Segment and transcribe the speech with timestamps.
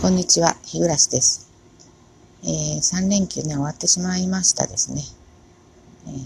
[0.00, 1.50] こんにちは、日暮です。
[2.42, 5.02] えー、3連休ね、終わってしまいましたですね。
[6.06, 6.20] えー、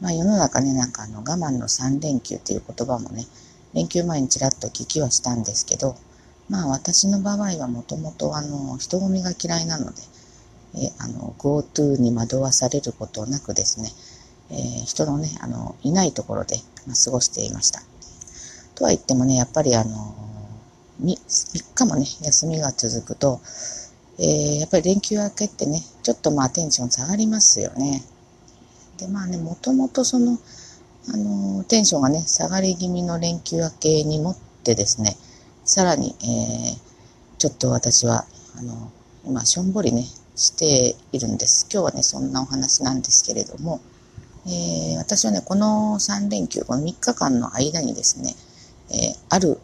[0.00, 3.26] まあ世の中ね、なんかあの我慢の3連休っていう言葉もね、
[3.74, 5.94] 連休前にちらっと聞きはしたんですけど、
[6.48, 10.00] まあ私の場合はもともとあの、人混みが嫌いなので、
[10.76, 13.90] えー、あの、GoTo に惑わされることなくですね、
[14.48, 16.56] えー、人のね、あの、いないところで、
[16.86, 17.82] まあ、過ごしていました。
[18.74, 20.14] とは言ってもね、やっぱりあの、
[21.00, 23.40] 3, 3日もね、休みが続くと、
[24.18, 28.02] えー、やっぱり連休明けってね、ちょっとまあテンション下がりますよね。
[28.98, 30.38] で、まあね、もともとその、
[31.08, 35.16] あのー、テンションがね、下がり気味の連休明けにもってですね、
[35.64, 38.24] さらに、えー、ちょっと私は、
[38.58, 38.92] あの、
[39.24, 40.04] 今、しょんぼりね、
[40.36, 41.66] しているんです。
[41.72, 43.80] 今日はね、そんなお話なんですけれども、
[44.46, 48.34] えー、私はね、この3連休、この3日間の間にですね、
[48.90, 49.58] えー、ある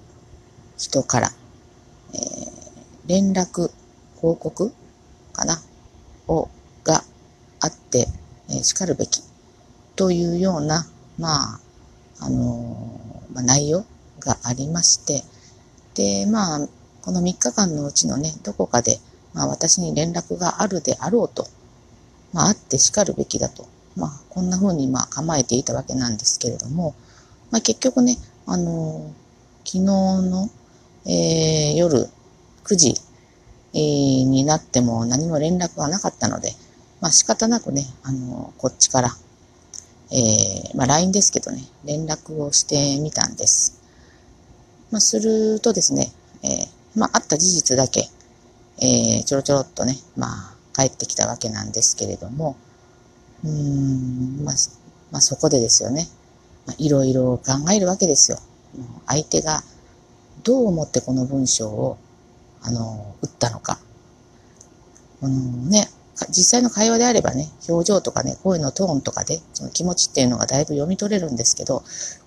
[0.78, 1.30] 人から、
[2.14, 3.70] えー、連絡、
[4.16, 4.72] 報告
[5.32, 5.60] かな？
[6.28, 6.48] を、
[6.84, 7.02] が
[7.60, 8.06] あって、
[8.48, 9.22] えー、叱るべき
[9.96, 10.86] というような、
[11.18, 11.60] まあ、
[12.20, 13.84] あのー、まあ、内容
[14.20, 15.22] がありまして、
[15.94, 16.68] で、まあ、
[17.02, 18.98] この3日間のうちのね、どこかで、
[19.34, 21.46] まあ、私に連絡があるであろうと、
[22.32, 26.94] まあ、あって叱るべきだと、まあ、こんな風にまあ構えていたわけなんですけれども、
[27.50, 30.48] まあ、結局ね、あのー、昨日の
[31.06, 32.08] えー、夜
[32.64, 32.94] 9時、
[33.74, 36.52] えー、になっても何も連絡がなかったので、
[37.00, 39.10] まあ仕方なくね、あの、こっちから、
[40.10, 43.80] えー、まあ LINE ですけどね、連絡をしてみたんです。
[44.90, 48.08] まあするとですね、えー、まああった事実だけ、
[48.80, 52.56] えー、ちょろちょろっとね、まあ帰ってきたわけなんですけれども、
[53.44, 54.54] うん、まあ、
[55.10, 56.06] まあそこでですよね、
[56.66, 58.38] まあ、いろいろ考えるわけですよ。
[59.06, 59.62] 相手が
[60.48, 61.98] どう思ってこの文章を、
[62.62, 63.78] あの、打ったのか。
[65.20, 65.34] あの
[65.66, 65.90] ね、
[66.30, 71.82] 実際の会話であればね、表情とかね、声のトーンとかで、その気持ちっていうのがだいぶ読み取れるんですけど、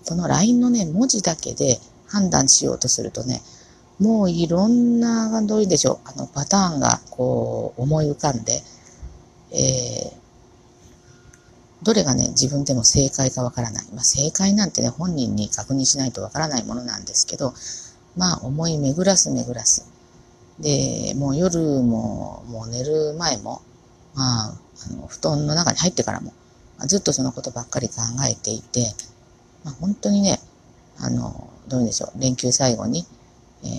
[0.07, 3.41] この LINE のね、文字だけで判断しようとするとね、
[3.97, 8.61] もういろんな、どういうんでしょう、あの、パターンがこう、思い浮かんで、
[9.51, 10.21] えー、
[11.81, 13.85] どれがね、自分でも正解かわからない。
[13.95, 17.55] まあ、正解なんてね、本人に確認しないとわからないものなんですけど、
[18.15, 19.87] まあ思い巡らす巡らす。
[20.59, 23.61] で、もう夜も、もう寝る前も、
[24.13, 24.53] まあ、
[24.89, 26.33] あの、布団の中に入ってからも、
[26.77, 27.95] まあ、ずっとそのことばっかり考
[28.29, 28.93] えていて、
[29.63, 30.39] まあ本当にね、
[30.99, 33.05] あの、どういうんでしょう、連休最後に、
[33.63, 33.71] えー、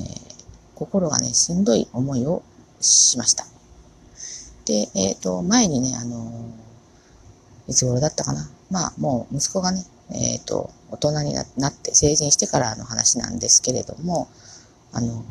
[0.75, 2.43] 心がね、しんどい思いを
[2.81, 3.45] しました。
[4.65, 6.51] で、えっ、ー、と、前にね、あの、
[7.69, 8.49] いつ頃だったかな。
[8.71, 14.29] まあ、もう息子がね、えっ、ー、と、大人になって成人してからの話なんですけれども、
[14.93, 15.25] あの、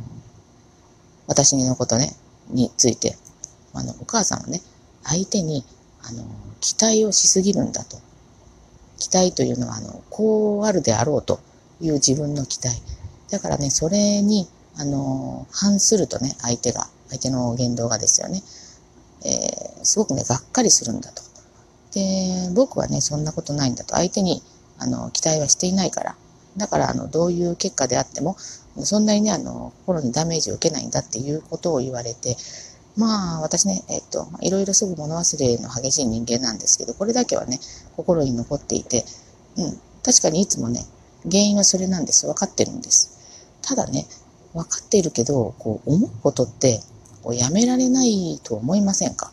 [1.28, 2.16] 私のことね、
[2.50, 3.16] について、
[3.74, 4.62] あの、お母さんはね、
[5.04, 5.64] 相手に、
[6.04, 6.24] あの、
[6.60, 7.98] 期待をしすぎるんだと。
[8.98, 11.40] 期待というのは、あの、こうあるであろうと
[11.80, 12.82] いう自分の期待。
[13.30, 18.42] だからね、それに、あの、反するとね、相手が、相手の言動がですよね、
[19.24, 21.24] えー、すごくね、がっかりするんだと。
[21.94, 23.96] で、僕はね、そんなことないんだと。
[23.96, 24.42] 相手に
[24.82, 26.16] あの、期待はしていないから。
[26.58, 28.36] だから、あの、どういう結果であっても、
[28.84, 32.36] そんなにね、あの、心にダメージを受けないんだっていうことを言われて、
[32.98, 37.60] まあ、私ね、えっと、いろいろすぐ物忘れの激しい人間なんですけど、これだけはね、
[37.96, 39.06] 心に残っていて、
[39.56, 40.86] うん、確かにいつもね、
[41.24, 42.26] 原因はそれなんです。
[42.26, 43.18] 分かってるんです。
[43.62, 44.08] ただね、
[44.54, 46.82] 分かっているけど、こう、思うことって、
[47.22, 49.32] こうやめられないと思いませんか？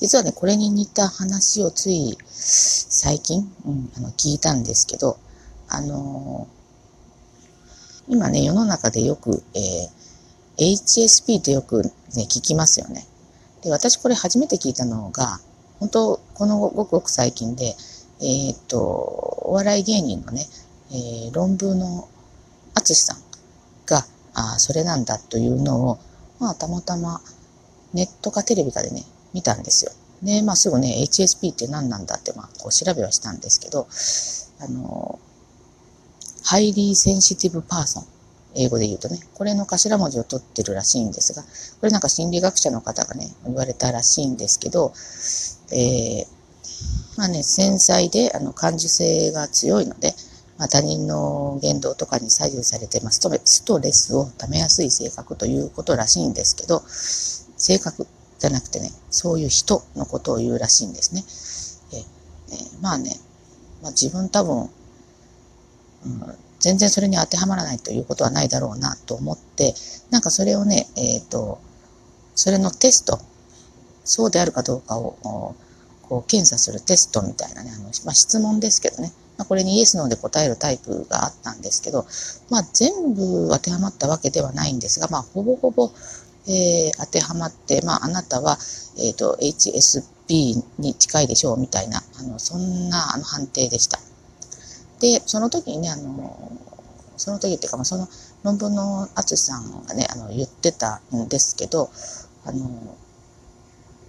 [0.00, 5.18] 実はね、これに似た話をつい最近、うん、あの聞いたんですけど、
[5.68, 11.92] あのー、今ね、世の中でよく、えー、HSP ってよくね、
[12.24, 13.06] 聞きますよね。
[13.62, 15.38] で、私これ初めて聞いたのが、
[15.78, 17.76] 本当このごくごく最近で、
[18.20, 20.46] えー、っと、お笑い芸人のね、
[20.90, 22.08] えー、論文の
[22.74, 23.18] 淳さん
[23.86, 25.98] が、あそれなんだというのを、
[26.38, 27.20] まあ、たまたま
[27.92, 29.92] ネットかテレビかでね、見たんですよ。
[30.22, 33.88] で、まあ、すぐね、HSP って何なんだって、まあ、こう調べはしたんですけど、
[34.60, 35.18] あの、
[36.44, 38.04] Highly Sensitive Person。
[38.56, 41.48] 英語で言うとね、これの頭文字を取ってるらしいんですが、こ
[41.86, 44.92] れなんか心理学者の方がね、言われたらしいんですけど、
[45.72, 46.26] えー、
[47.16, 50.14] まあね、繊細で、あの、感受性が強いので、
[50.58, 58.06] まあ、他人の言動とかに左右されて、まあ、ストレスを溜めやすい性格ということらしいんですけど、性格
[58.40, 61.14] じゃなくてね、そういう人のことを言うらしいんです
[61.92, 62.00] ね。
[62.00, 62.04] え
[62.54, 63.14] えまあね、
[63.82, 64.70] まあ、自分多分、
[66.06, 69.74] うん、全然それに当てはまらないということはないだろうなと思って、
[70.10, 71.60] なんかそれをね、えっ、ー、と、
[72.34, 73.18] それのテスト、
[74.04, 75.16] そうであるかどうかを、
[76.02, 82.06] こう、検査するテストみたいなね、あの、まあ、質問ですけどね、ま、これにイエス、ノーで答えるタイプがあったんですけど、
[82.50, 85.90] まあ、全部当てはまったわけではないんですが、まあ、ほぼほぼ、
[86.46, 88.58] えー、当てはまって、まあ、あなたは、
[88.98, 93.98] えっ、ー、と、HSP に近いでしょうみたいな、あの、そんなあの判定でした。
[95.00, 96.52] で、その時にね、あの、
[97.16, 98.08] その時っていうか、まあ、その
[98.42, 101.90] 論文の淳さんがね、あの、言ってたんですけど、
[102.44, 102.64] あの、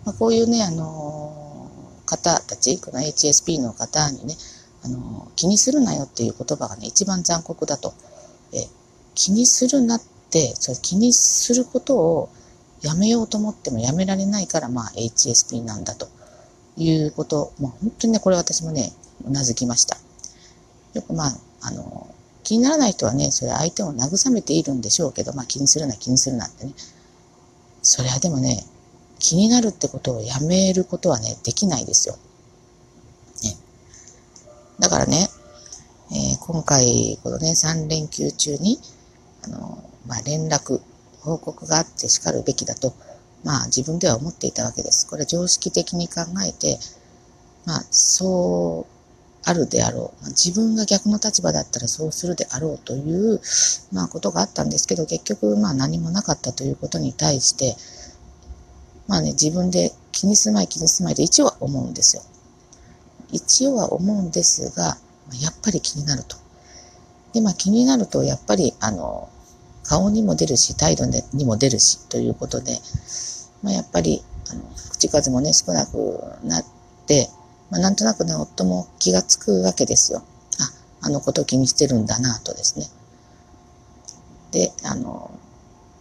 [0.05, 1.69] まあ、こういうね、あの、
[2.05, 4.35] 方たち、この HSP の方にね、
[4.83, 7.93] あの、気にするなよっていう言葉がね、一番残酷だと。
[8.53, 8.67] え、
[9.15, 10.05] 気にするなって、
[10.39, 12.29] それ気にすることを
[12.81, 16.07] やめようと思ってもやめられないから、まあ HSP なんだと
[16.77, 18.91] いうこと、まあ本当にね、これ私もね、
[19.25, 19.97] うなずきました。
[20.93, 21.31] よくまあ、
[21.61, 22.13] あの、
[22.43, 26.73] 気にならない人はね、それ相手を慰めているんでしょうけど、まあ気にするな、気にするなってね。
[27.83, 28.63] それはでもね、
[29.19, 32.15] 気になるってことをやめることはね、できないですよ。
[33.43, 33.55] ね。
[34.79, 35.29] だからね、
[36.11, 38.79] えー、今回、このね、3連休中に、
[39.43, 40.81] あの、まあ連絡、
[41.21, 42.94] 報告があって叱るべきだと、
[43.44, 45.07] まあ自分では思っていたわけです。
[45.09, 46.80] これ常識的に考えて、
[47.65, 49.01] まあそう
[49.44, 50.21] あるであろう。
[50.21, 53.42] まあ、自分が逆の立場だったらそうするであろうという、
[53.92, 57.75] まあ、ことがあったんですけど、結局、まあ、何もなかったということに対して、
[59.07, 62.24] まあね、自分で気にすまい気にすまいで一応は思うんですよ。
[63.31, 64.98] 一応は思うんですが、
[65.42, 66.38] やっぱり気になると。
[67.33, 69.30] で、まあ気になると、やっぱり、あの、
[69.83, 72.79] 顔にも出るし、態度にも出るし、ということで、
[73.63, 74.61] まあやっぱり、あの、
[74.91, 75.97] 口数もね、少なく
[76.43, 76.65] なっ
[77.07, 77.29] て、
[77.71, 80.21] まあ、なんとなくね、夫も気がつくわけですよ。
[81.01, 82.85] あ、あのこと気にしてるんだなとですね。
[84.51, 85.31] で、あの、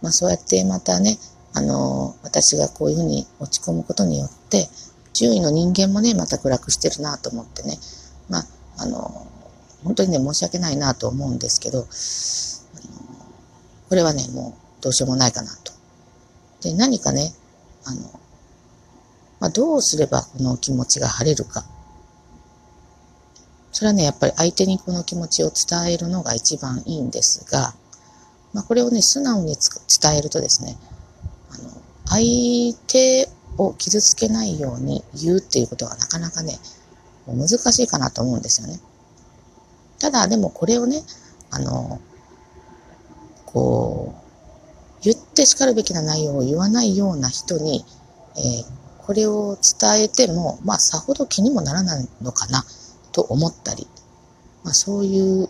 [0.01, 1.17] まあ、そうやってまたね、
[1.53, 4.67] あの、私がこういうふうに落ち込むことによって、
[5.13, 7.77] 周囲の人間もね、また暗くしてるなと思ってね、
[8.29, 8.45] まあ、
[8.77, 9.27] あの、
[9.83, 11.87] 本当にね、申し訳ないなと思うんですけど、
[13.91, 15.73] これはね、もうどうしようもないかなと。
[16.61, 17.33] で、何かね、
[17.83, 18.01] あの、
[19.41, 21.65] まあ、どうすればこの気持ちが晴れるか。
[23.73, 27.73] それはね、やっぱり相手にこの気持ちを伝えるのが一番いいんですが、
[28.53, 29.57] まあ、これをね、素直に
[30.01, 30.77] 伝えるとですね、
[31.49, 31.71] あの、
[32.05, 33.27] 相手
[33.57, 36.57] を傷つけないように言うっていうことがなかなかね、
[37.27, 38.79] 難しいかなと思うんですよね。
[39.99, 41.03] ただ、でもこれをね、
[41.49, 41.99] あの、
[43.53, 47.83] こう、言って叱るべきな内容を言わないような人に、
[48.35, 52.63] えー、これを伝えても、まあ、さほど気にもならないのかな
[53.11, 53.87] と思ったり、
[54.63, 55.47] まあ、そういう、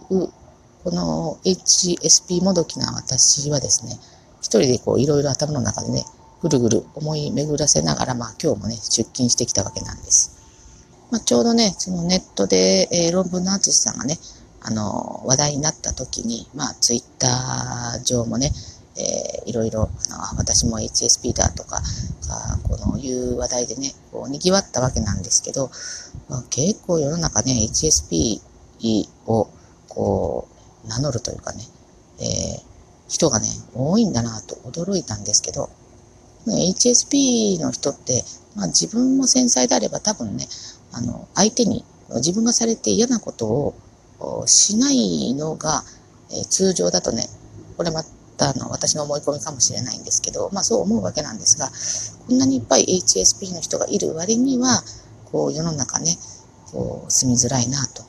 [0.83, 3.99] この HSP もどきな私はですね、
[4.39, 6.03] 一人でこういろいろ頭の中でね、
[6.41, 10.41] ぐるぐる思い巡らせながら、まあ今日もね、出勤してきたわけなんです。
[11.11, 14.17] まあちょうどね、そのネットで、えー、論文の淳さんがね、
[14.61, 18.51] あの、話題になった時に、まあツイッター上もね、
[18.97, 21.81] えー、いろいろ、あの私も HSP だとか、
[22.63, 25.69] このいう話題でね、こう賑わったわけなんですけど、
[26.29, 28.39] まあ、結構世の中ね、HSP
[29.27, 29.49] を
[29.89, 30.47] こ
[30.85, 31.63] う名乗るというかね、
[32.19, 32.63] えー、
[33.09, 35.69] 人がね、多いんだなと驚いたんですけど、
[36.45, 38.23] HSP の人って、
[38.55, 40.47] まあ、自分も繊細であれば多分ね、
[40.91, 43.75] あの、相手に自分がされて嫌なことを
[44.45, 45.83] しないのが、
[46.31, 47.27] え、通常だとね、
[47.77, 48.03] これま
[48.37, 51.69] たの私の思い込みかもしれないんですけど、まあそう思うわけなんですが、
[52.27, 54.83] こんなにいっぱい HSP の人がいる割には、
[55.31, 56.17] こう世の中ね、
[56.71, 58.03] こう住みづらいなと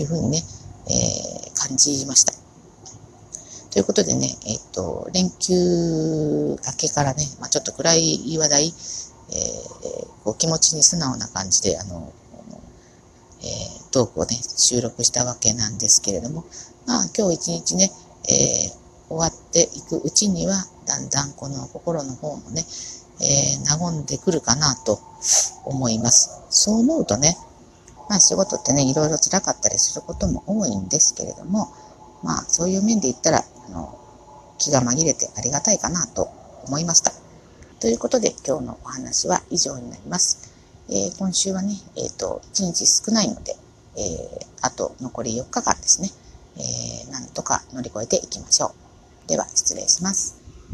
[0.00, 0.42] いうふうにね、
[0.88, 2.32] えー、感じました。
[3.70, 12.12] ということでね、えっ、と、連休明けからね、まあ、ちょっと暗い話題、えー、こう気持ちに素直な感じで、あの、
[13.40, 16.44] えー、トークをね、収録したわけなんですけれども、
[16.86, 17.90] まあ今日一日ね、
[18.28, 20.54] えー、終わっていくうちには、
[20.86, 22.64] だんだんこの心の方もね、
[23.20, 25.00] えー、和んでくるかなと
[25.64, 26.42] 思います。
[26.50, 27.36] そう思うとね、
[28.08, 31.68] まあ仕事ってね、いろいろ辛かったりすることも多いんですけれども、
[32.22, 33.98] まあそういう面で言ったら、あの、
[34.58, 36.28] 気が紛れてありがたいかなと
[36.66, 37.12] 思いました。
[37.80, 40.57] ということで今日のお話は以上になります。
[40.90, 43.54] えー、今週はね、えっ、ー、と、1日少ないので、
[43.96, 46.08] えー、あと残り4日間ですね、
[46.56, 48.68] えー、なんとか乗り越えていきましょ
[49.26, 49.28] う。
[49.28, 50.36] では失礼します。